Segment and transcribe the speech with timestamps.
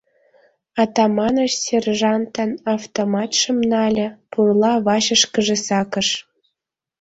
[0.81, 6.07] Атаманыч сержантын автоматшым нале, пурла вачышкыже сакыш.